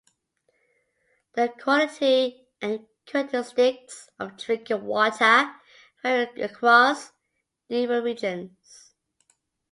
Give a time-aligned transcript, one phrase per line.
[1.35, 5.53] The quality and characteristics of drinking water
[6.01, 7.11] vary across
[7.69, 8.95] different regions.